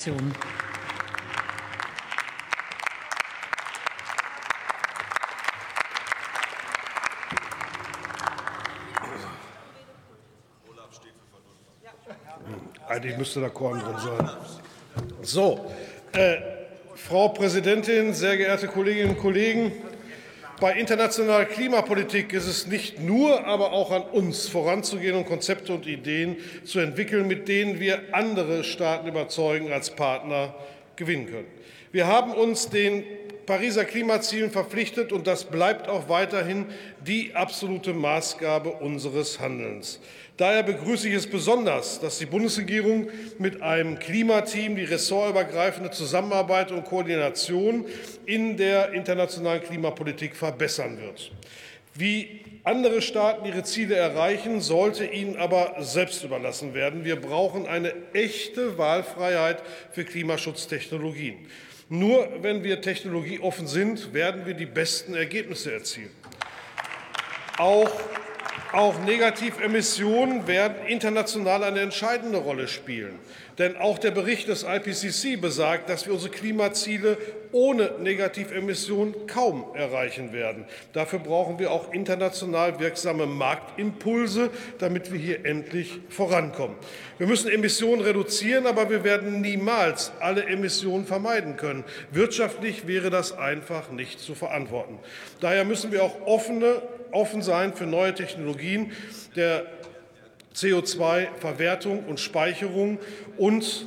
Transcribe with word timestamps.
Fraktion. 0.00 0.32
Eigentlich 12.86 13.18
müsste 13.18 13.40
da 13.40 13.48
Korn 13.48 13.80
drin 13.80 13.96
sein. 13.98 14.30
So, 15.22 15.70
äh, 16.12 16.36
Frau 16.94 17.30
Präsidentin, 17.30 18.14
sehr 18.14 18.36
geehrte 18.36 18.68
Kolleginnen 18.68 19.10
und 19.10 19.18
Kollegen! 19.18 19.72
Bei 20.60 20.72
internationaler 20.72 21.44
Klimapolitik 21.44 22.32
ist 22.32 22.48
es 22.48 22.66
nicht 22.66 23.00
nur, 23.00 23.46
aber 23.46 23.72
auch 23.72 23.92
an 23.92 24.02
uns, 24.02 24.48
voranzugehen 24.48 25.14
und 25.14 25.24
Konzepte 25.24 25.72
und 25.72 25.86
Ideen 25.86 26.36
zu 26.64 26.80
entwickeln, 26.80 27.28
mit 27.28 27.46
denen 27.46 27.78
wir 27.78 28.00
andere 28.10 28.64
Staaten 28.64 29.06
überzeugen, 29.06 29.72
als 29.72 29.90
Partner 29.90 30.56
gewinnen 30.96 31.26
können. 31.26 31.46
Wir 31.92 32.08
haben 32.08 32.32
uns 32.32 32.70
den 32.70 33.04
Pariser 33.48 33.86
Klimazielen 33.86 34.50
verpflichtet, 34.50 35.10
und 35.10 35.26
das 35.26 35.44
bleibt 35.44 35.88
auch 35.88 36.10
weiterhin 36.10 36.66
die 37.06 37.34
absolute 37.34 37.94
Maßgabe 37.94 38.68
unseres 38.68 39.40
Handelns. 39.40 40.00
Daher 40.36 40.62
begrüße 40.62 41.08
ich 41.08 41.14
es 41.14 41.26
besonders, 41.26 41.98
dass 41.98 42.18
die 42.18 42.26
Bundesregierung 42.26 43.08
mit 43.38 43.62
einem 43.62 43.98
Klimateam 43.98 44.76
die 44.76 44.84
ressortübergreifende 44.84 45.90
Zusammenarbeit 45.90 46.72
und 46.72 46.84
Koordination 46.84 47.86
in 48.26 48.58
der 48.58 48.92
internationalen 48.92 49.62
Klimapolitik 49.62 50.36
verbessern 50.36 51.00
wird. 51.00 51.32
Wie 51.94 52.42
andere 52.64 53.00
Staaten 53.00 53.46
ihre 53.46 53.62
Ziele 53.62 53.94
erreichen, 53.96 54.60
sollte 54.60 55.06
ihnen 55.06 55.38
aber 55.38 55.74
selbst 55.78 56.22
überlassen 56.22 56.74
werden. 56.74 57.06
Wir 57.06 57.16
brauchen 57.16 57.66
eine 57.66 57.94
echte 58.12 58.76
Wahlfreiheit 58.76 59.62
für 59.92 60.04
Klimaschutztechnologien. 60.04 61.46
Nur 61.90 62.42
wenn 62.42 62.62
wir 62.64 62.82
technologieoffen 62.82 63.66
sind, 63.66 64.12
werden 64.12 64.44
wir 64.44 64.52
die 64.52 64.66
besten 64.66 65.14
Ergebnisse 65.14 65.72
erzielen. 65.72 66.10
Auch, 67.56 67.90
auch 68.72 69.00
Negativemissionen 69.00 70.46
werden 70.46 70.86
international 70.86 71.64
eine 71.64 71.80
entscheidende 71.80 72.38
Rolle 72.38 72.68
spielen. 72.68 73.18
Denn 73.58 73.76
auch 73.76 73.98
der 73.98 74.12
Bericht 74.12 74.46
des 74.46 74.62
IPCC 74.62 75.40
besagt, 75.40 75.88
dass 75.88 76.06
wir 76.06 76.12
unsere 76.12 76.30
Klimaziele 76.30 77.18
ohne 77.50 77.92
Negativemissionen 78.00 79.26
kaum 79.26 79.74
erreichen 79.74 80.32
werden. 80.32 80.64
Dafür 80.92 81.18
brauchen 81.18 81.58
wir 81.58 81.72
auch 81.72 81.92
international 81.92 82.78
wirksame 82.78 83.26
Marktimpulse, 83.26 84.50
damit 84.78 85.12
wir 85.12 85.18
hier 85.18 85.44
endlich 85.44 85.98
vorankommen. 86.08 86.76
Wir 87.16 87.26
müssen 87.26 87.50
Emissionen 87.50 88.02
reduzieren, 88.02 88.66
aber 88.66 88.90
wir 88.90 89.02
werden 89.02 89.40
niemals 89.40 90.12
alle 90.20 90.44
Emissionen 90.44 91.04
vermeiden 91.04 91.56
können. 91.56 91.84
Wirtschaftlich 92.12 92.86
wäre 92.86 93.10
das 93.10 93.36
einfach 93.36 93.90
nicht 93.90 94.20
zu 94.20 94.36
verantworten. 94.36 95.00
Daher 95.40 95.64
müssen 95.64 95.90
wir 95.90 96.04
auch 96.04 96.14
offene, 96.26 96.80
offen 97.10 97.42
sein 97.42 97.74
für 97.74 97.86
neue 97.86 98.14
Technologien 98.14 98.57
der 99.36 99.66
CO2-Verwertung 100.54 102.04
und 102.04 102.20
Speicherung 102.20 102.98
und 103.36 103.86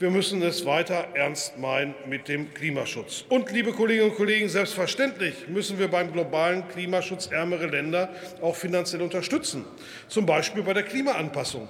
wir 0.00 0.10
müssen 0.10 0.40
es 0.40 0.64
weiter 0.64 1.08
ernst 1.12 1.58
meinen 1.58 1.94
mit 2.08 2.26
dem 2.26 2.54
Klimaschutz. 2.54 3.26
Und, 3.28 3.52
liebe 3.52 3.72
Kolleginnen 3.72 4.08
und 4.08 4.16
Kollegen, 4.16 4.48
selbstverständlich 4.48 5.46
müssen 5.48 5.78
wir 5.78 5.88
beim 5.88 6.10
globalen 6.10 6.66
Klimaschutz 6.68 7.26
ärmere 7.26 7.66
Länder 7.66 8.08
auch 8.40 8.56
finanziell 8.56 9.02
unterstützen, 9.02 9.66
zum 10.08 10.24
Beispiel 10.24 10.62
bei 10.62 10.72
der 10.72 10.84
Klimaanpassung. 10.84 11.68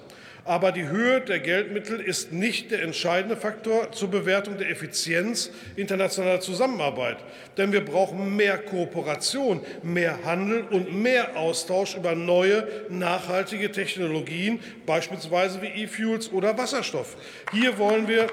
Aber 0.51 0.73
die 0.73 0.89
Höhe 0.89 1.21
der 1.21 1.39
Geldmittel 1.39 2.01
ist 2.01 2.33
nicht 2.33 2.73
der 2.73 2.83
entscheidende 2.83 3.37
Faktor 3.37 3.93
zur 3.93 4.11
Bewertung 4.11 4.59
der 4.59 4.69
Effizienz 4.69 5.53
internationaler 5.77 6.41
Zusammenarbeit. 6.41 7.19
Denn 7.57 7.71
wir 7.73 7.85
brauchen 7.85 8.35
mehr 8.35 8.59
Kooperation, 8.59 9.61
mehr 9.85 10.25
Handel 10.25 10.63
und 10.63 10.93
mehr 10.93 11.37
Austausch 11.37 11.95
über 11.95 12.17
neue, 12.17 12.67
nachhaltige 12.89 13.71
Technologien, 13.71 14.59
beispielsweise 14.87 15.63
wie 15.63 15.69
E-Fuels 15.85 16.33
oder 16.33 16.59
Wasserstoff. 16.59 17.17
Hier 17.53 17.79
wollen 17.79 18.09
wir, 18.09 18.27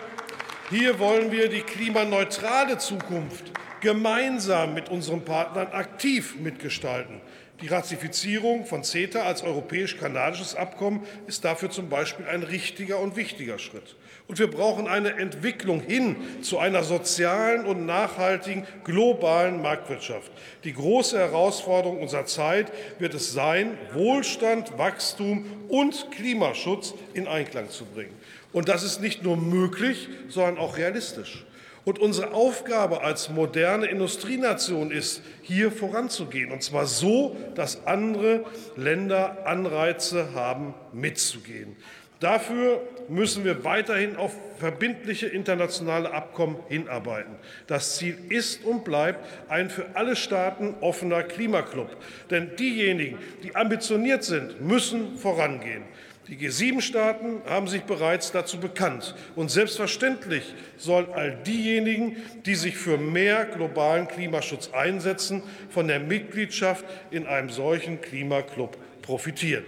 hier 0.72 0.98
wollen 0.98 1.32
wir 1.32 1.50
die 1.50 1.62
klimaneutrale 1.62 2.80
Zukunft 2.80 3.52
gemeinsam 3.82 4.74
mit 4.74 4.90
unseren 4.90 5.24
Partnern 5.24 5.68
aktiv 5.68 6.36
mitgestalten. 6.40 7.22
Die 7.62 7.68
Ratifizierung 7.68 8.66
von 8.66 8.84
CETA 8.84 9.24
als 9.24 9.42
europäisch-kanadisches 9.42 10.54
Abkommen 10.54 11.02
ist 11.26 11.44
dafür 11.44 11.72
zum 11.72 11.90
Beispiel 11.90 12.28
ein 12.28 12.44
richtiger 12.44 13.00
und 13.00 13.16
wichtiger 13.16 13.58
Schritt. 13.58 13.96
Und 14.28 14.38
wir 14.38 14.48
brauchen 14.48 14.88
eine 14.88 15.18
Entwicklung 15.18 15.80
hin 15.80 16.18
zu 16.44 16.60
einer 16.60 16.84
sozialen 16.84 17.66
und 17.66 17.88
nachhaltigen 17.88 18.68
globalen 18.84 19.60
Marktwirtschaft. 19.62 20.32
Die 20.66 20.74
große 20.74 21.18
Herausforderung 21.18 22.00
unserer 22.00 22.26
Zeit 22.26 22.72
wird 23.00 23.16
es 23.16 23.34
sein, 23.34 23.76
Wohlstand, 23.92 24.78
Wachstum 24.78 25.46
und 25.68 26.12
Klimaschutz 26.12 26.94
in 27.16 27.28
Einklang 27.28 27.72
zu 27.72 27.86
bringen. 27.86 28.14
Und 28.54 28.70
das 28.70 28.84
ist 28.84 29.02
nicht 29.02 29.24
nur 29.24 29.36
möglich, 29.38 30.10
sondern 30.30 30.60
auch 30.60 30.78
realistisch. 30.78 31.44
Und 31.88 32.00
unsere 32.00 32.34
Aufgabe 32.34 33.02
als 33.02 33.30
moderne 33.30 33.86
Industrienation 33.86 34.92
ist, 34.92 35.22
hier 35.42 35.72
voranzugehen, 35.72 36.52
und 36.52 36.62
zwar 36.62 36.86
so, 36.86 37.38
dass 37.56 37.88
andere 37.88 38.44
Länder 38.76 39.48
Anreize 39.48 40.34
haben, 40.34 40.74
mitzugehen. 40.92 41.78
Dafür 42.20 42.82
müssen 43.08 43.46
wir 43.46 43.64
weiterhin 43.64 44.18
auf 44.18 44.36
verbindliche 44.58 45.28
internationale 45.28 46.12
Abkommen 46.12 46.58
hinarbeiten. 46.68 47.36
Das 47.68 47.96
Ziel 47.96 48.18
ist 48.28 48.66
und 48.66 48.84
bleibt 48.84 49.26
ein 49.50 49.70
für 49.70 49.86
alle 49.94 50.18
Staaten 50.18 50.76
offener 50.82 51.24
Klimaclub. 51.24 51.96
Denn 52.30 52.54
diejenigen, 52.58 53.18
die 53.44 53.56
ambitioniert 53.56 54.26
sind, 54.26 54.60
müssen 54.60 55.16
vorangehen. 55.16 55.84
Die 56.30 56.36
G7-Staaten 56.36 57.42
haben 57.46 57.68
sich 57.68 57.84
bereits 57.84 58.34
dazu 58.34 58.60
bekannt. 58.60 59.16
Und 59.36 59.50
selbstverständlich 59.50 60.44
sollen 60.76 61.08
all 61.14 61.38
diejenigen, 61.46 62.18
die 62.46 62.56
sich 62.56 62.76
für 62.76 62.98
mehr 62.98 63.46
globalen 63.46 64.08
Klimaschutz 64.10 64.72
einsetzen, 64.74 65.42
von 65.70 65.88
der 65.88 66.00
Mitgliedschaft 66.00 66.84
in 67.12 67.28
einem 67.28 67.50
solchen 67.50 68.02
Klimaclub 68.02 68.78
profitieren. 69.02 69.64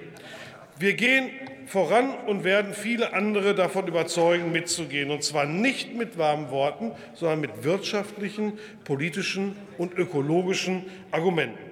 Wir 0.78 0.96
gehen 0.96 1.30
voran 1.66 2.14
und 2.26 2.44
werden 2.44 2.74
viele 2.74 3.14
andere 3.14 3.56
davon 3.56 3.88
überzeugen, 3.88 4.52
mitzugehen. 4.52 5.12
Und 5.12 5.24
zwar 5.24 5.46
nicht 5.46 5.96
mit 5.96 6.18
warmen 6.18 6.50
Worten, 6.52 6.92
sondern 7.14 7.42
mit 7.42 7.64
wirtschaftlichen, 7.64 8.54
politischen 8.84 9.56
und 9.78 9.94
ökologischen 9.94 10.86
Argumenten. 11.12 11.69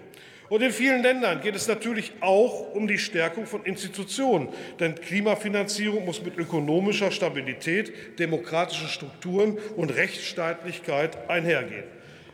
Und 0.49 0.61
in 0.61 0.71
vielen 0.71 1.03
Ländern 1.03 1.41
geht 1.41 1.55
es 1.55 1.67
natürlich 1.67 2.13
auch 2.21 2.73
um 2.73 2.87
die 2.87 2.97
Stärkung 2.97 3.45
von 3.45 3.65
Institutionen. 3.65 4.49
Denn 4.79 4.95
Klimafinanzierung 4.95 6.05
muss 6.05 6.23
mit 6.23 6.37
ökonomischer 6.37 7.11
Stabilität, 7.11 8.19
demokratischen 8.19 8.87
Strukturen 8.87 9.57
und 9.75 9.89
Rechtsstaatlichkeit 9.89 11.29
einhergehen. 11.29 11.83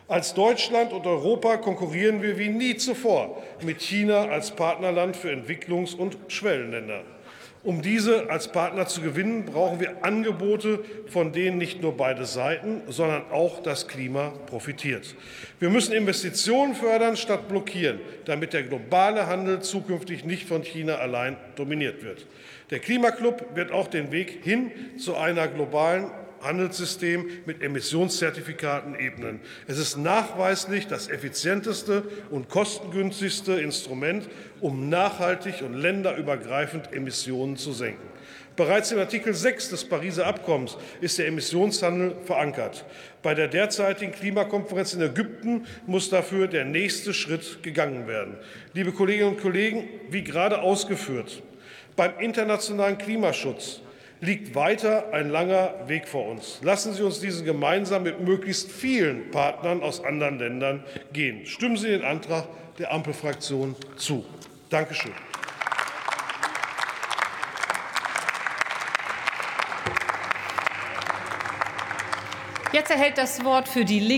Als 0.08 0.36
Deutschland 0.36 0.94
und 0.94 1.08
Europa 1.08 1.58
konkurrieren 1.58 2.22
wir 2.22 2.38
wie 2.38 2.50
nie 2.50 2.76
zuvor 2.76 3.42
mit 3.64 3.82
China 3.82 4.28
als 4.28 4.52
Partnerland 4.52 5.16
für 5.16 5.32
Entwicklungs- 5.32 5.96
und 5.96 6.18
Schwellenländer. 6.28 7.04
Um 7.64 7.82
diese 7.82 8.30
als 8.30 8.52
Partner 8.52 8.88
zu 8.88 9.00
gewinnen, 9.00 9.46
brauchen 9.46 9.80
wir 9.80 10.04
Angebote, 10.04 10.84
von 11.08 11.32
denen 11.32 11.58
nicht 11.58 11.82
nur 11.82 11.96
beide 11.96 12.26
Seiten, 12.26 12.82
sondern 12.90 13.24
auch 13.32 13.64
das 13.64 13.88
Klima 13.88 14.34
profitiert. 14.48 15.16
Wir 15.62 15.70
müssen 15.70 15.94
Investitionen 15.94 16.76
fördern 16.76 17.16
statt 17.16 17.48
blockieren, 17.48 18.02
damit 18.26 18.52
der 18.52 18.64
globale 18.64 19.28
Handel 19.28 19.62
zukünftig 19.62 20.26
nicht 20.26 20.46
von 20.46 20.64
China 20.64 20.96
allein 20.96 21.38
dominiert 21.56 22.04
wird. 22.04 22.26
Der 22.70 22.80
Klimaclub 22.80 23.56
wird 23.56 23.72
auch 23.72 23.88
den 23.88 24.12
Weg 24.12 24.40
hin 24.44 24.72
zu 24.98 25.16
einer 25.16 25.48
globalen 25.48 26.12
Handelssystem 26.44 27.30
mit 27.46 27.62
Emissionszertifikaten 27.62 28.96
ebnen. 28.96 29.40
Es 29.68 29.78
ist 29.78 29.98
nachweislich 29.98 30.88
das 30.88 31.10
effizienteste 31.10 32.04
und 32.30 32.50
kostengünstigste 32.50 33.54
Instrument, 33.54 34.30
um 34.60 34.90
nachhaltig 34.90 35.62
und 35.62 35.74
länderübergreifend 35.74 36.94
Emissionen 36.94 37.58
zu 37.58 37.74
senken. 37.74 38.14
Bereits 38.56 38.92
in 38.92 39.00
Artikel 39.00 39.34
6 39.34 39.70
des 39.70 39.84
Pariser 39.86 40.28
Abkommens 40.28 40.78
ist 41.02 41.18
der 41.18 41.28
Emissionshandel 41.28 42.16
verankert. 42.24 42.86
Bei 43.24 43.34
der 43.34 43.48
derzeitigen 43.48 44.12
Klimakonferenz 44.12 44.94
in 44.94 45.02
Ägypten 45.02 45.66
muss 45.88 46.12
dafür 46.12 46.48
der 46.48 46.64
nächste 46.64 47.16
Schritt 47.16 47.64
gegangen 47.64 48.08
werden. 48.08 48.38
Liebe 48.74 48.92
Kolleginnen 48.92 49.30
und 49.30 49.42
Kollegen, 49.42 49.90
wie 50.12 50.24
gerade 50.24 50.62
ausgeführt, 50.62 51.42
beim 51.96 52.20
internationalen 52.20 53.00
Klimaschutz 53.00 53.82
liegt 54.24 54.56
weiter 54.56 55.12
ein 55.12 55.30
langer 55.30 55.74
Weg 55.88 56.08
vor 56.08 56.28
uns. 56.28 56.60
Lassen 56.62 56.94
Sie 56.94 57.04
uns 57.04 57.20
diesen 57.20 57.46
gemeinsam 57.46 58.04
mit 58.04 58.22
möglichst 58.22 58.72
vielen 58.72 59.32
Partnern 59.32 59.84
aus 59.84 60.04
anderen 60.04 60.40
Ländern 60.40 60.84
gehen. 61.12 61.46
Stimmen 61.46 61.76
Sie 61.76 61.90
den 61.90 62.04
Antrag 62.04 62.48
der 62.80 62.94
Ampelfraktion 62.94 63.76
zu. 63.98 64.26
Dankeschön. 64.70 65.12
Jetzt 72.72 72.90
erhält 72.90 73.20
das 73.20 73.44
Wort 73.44 73.68
für 73.68 73.86
die 73.86 74.00
Linke 74.00 74.14